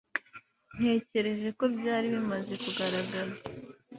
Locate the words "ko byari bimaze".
1.57-2.53